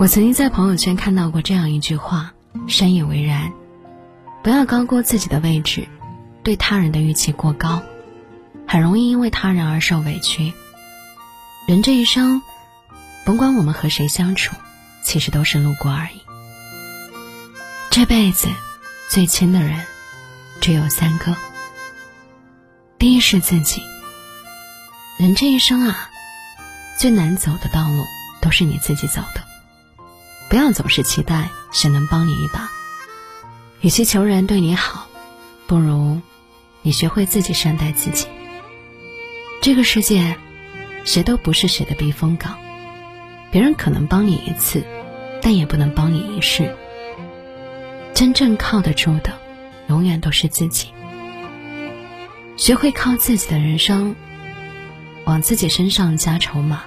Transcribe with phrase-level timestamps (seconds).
[0.00, 2.32] 我曾经在朋友圈看到过这样一句话，
[2.66, 3.52] 深以为然：
[4.42, 5.86] 不要高估自己的位置，
[6.42, 7.82] 对他人的预期过高，
[8.66, 10.54] 很容易因为他人而受委屈。
[11.66, 12.40] 人这一生，
[13.26, 14.56] 甭管我们和谁相处，
[15.04, 16.22] 其实都是路过而已。
[17.90, 18.48] 这辈子
[19.10, 19.84] 最亲的人
[20.62, 21.36] 只有三个，
[22.96, 23.82] 第一是自己。
[25.18, 26.08] 人这一生啊，
[26.96, 28.06] 最难走的道路
[28.40, 29.49] 都是你自己走的。
[30.50, 32.72] 不要总是期待谁能帮你一把，
[33.82, 35.06] 与其求人对你好，
[35.68, 36.20] 不如
[36.82, 38.26] 你学会自己善待自己。
[39.62, 40.36] 这个世界，
[41.04, 42.58] 谁都不是谁的避风港，
[43.52, 44.84] 别人可能帮你一次，
[45.40, 46.74] 但也不能帮你一世。
[48.12, 49.32] 真正靠得住的，
[49.86, 50.88] 永远都是自己。
[52.56, 54.16] 学会靠自己的人生，
[55.26, 56.82] 往自己身上加筹码，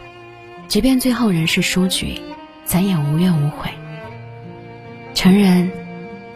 [0.67, 2.21] 即便最后人是输局。
[2.65, 3.69] 咱也无怨无悔。
[5.13, 5.71] 承认，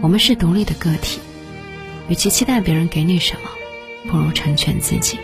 [0.02, 1.20] 我们是独立的个体，
[2.10, 3.50] 与其期待别人给你什么，
[4.12, 5.18] 不如成全自己。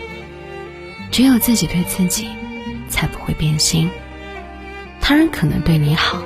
[1.10, 2.28] 只有自己对自己，
[2.88, 3.88] 才不会变心。
[5.00, 6.22] 他人可能对你好，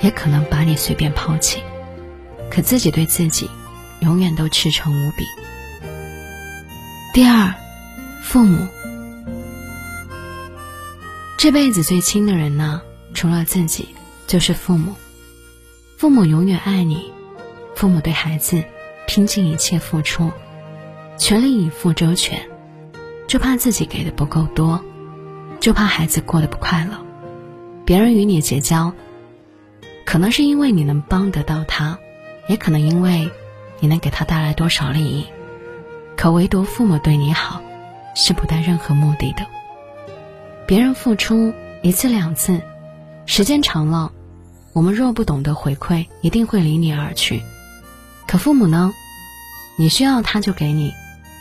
[0.00, 1.62] 也可能把你随便抛弃，
[2.50, 3.50] 可自己对自己，
[4.00, 5.24] 永远都赤诚无比。
[7.12, 7.52] 第二，
[8.22, 8.66] 父母，
[11.36, 12.80] 这辈子最亲的人呢？
[13.14, 13.88] 除了自己，
[14.26, 14.94] 就是父母。
[15.96, 17.12] 父母永远爱你，
[17.74, 18.64] 父母对孩子
[19.06, 20.30] 拼尽一切付出，
[21.18, 22.48] 全力以赴周全，
[23.26, 24.82] 就怕自己给的不够多，
[25.60, 26.98] 就怕孩子过得不快乐。
[27.84, 28.94] 别人与你结交，
[30.06, 31.98] 可能是因为你能帮得到他，
[32.48, 33.30] 也可能因为
[33.80, 35.26] 你能给他带来多少利益。
[36.16, 37.60] 可唯独父母对你好，
[38.14, 39.46] 是不带任何目的的。
[40.66, 42.60] 别人付出一次两次。
[43.30, 44.10] 时间长了，
[44.72, 47.44] 我们若不懂得回馈，一定会离你而去。
[48.26, 48.92] 可父母呢？
[49.78, 50.92] 你需要他就给你，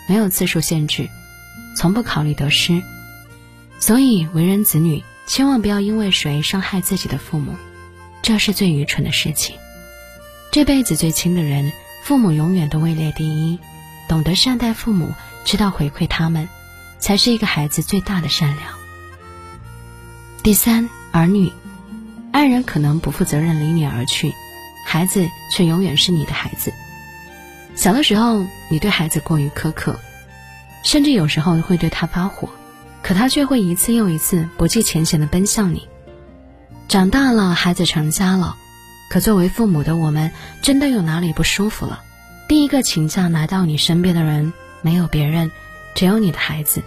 [0.07, 1.09] 没有次数限制，
[1.75, 2.83] 从不考虑得失。
[3.79, 7.55] 所以为人子女，千万不要因为谁伤害自己的父母，
[8.21, 9.55] 这是最愚蠢的事情。
[10.51, 11.71] 这辈子最亲的人，
[12.03, 13.57] 父母永远都位列第一。
[14.07, 16.49] 懂得善待父母，知道回馈他们，
[16.99, 18.73] 才是一个孩子最大的善良。
[20.43, 21.51] 第三，儿女。
[22.31, 24.33] 爱人可能不负责任离你而去，
[24.85, 26.71] 孩子却永远是你的孩子。
[27.75, 29.99] 小的时候，你对孩子过于苛刻，
[30.83, 32.49] 甚至有时候会对他发火，
[33.01, 35.87] 可他却会一次又一次不计前嫌的奔向你。
[36.87, 38.55] 长大了，孩子成家了，
[39.09, 42.03] 可作为父母的我们，真的有哪里不舒服了？
[42.47, 45.51] 第一个请假来到你身边的人，没有别人，
[45.95, 46.83] 只有你的孩子。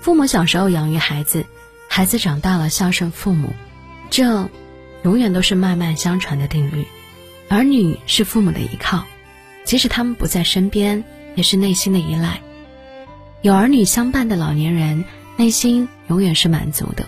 [0.00, 1.44] 父母小时候养育孩子，
[1.88, 3.52] 孩子长大了孝顺父母。
[4.10, 4.48] 这，
[5.02, 6.86] 永远都是脉脉相传的定律。
[7.48, 9.04] 儿女是父母的依靠，
[9.64, 12.40] 即使他们不在身边，也是内心的依赖。
[13.42, 15.04] 有儿女相伴的老年人，
[15.36, 17.06] 内心永远是满足的。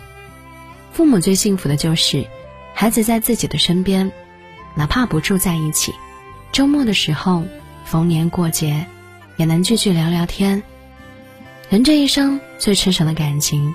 [0.92, 2.26] 父母最幸福的就是，
[2.74, 4.12] 孩子在自己的身边，
[4.76, 5.92] 哪怕不住在一起，
[6.52, 7.44] 周末的时候，
[7.84, 8.86] 逢年过节，
[9.36, 10.62] 也能聚聚聊聊天。
[11.70, 13.74] 人这一生最赤诚的感情，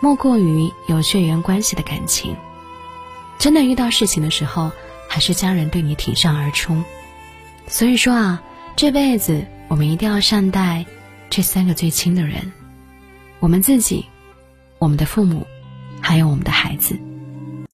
[0.00, 2.36] 莫过于有血缘关系的感情。
[3.40, 4.70] 真的遇到事情的时候，
[5.08, 6.84] 还是家人对你挺身而出。
[7.66, 8.42] 所以说啊，
[8.76, 10.84] 这辈子我们一定要善待
[11.30, 12.52] 这三个最亲的人：
[13.38, 14.04] 我们自己、
[14.78, 15.46] 我们的父母，
[16.02, 17.00] 还有我们的孩子。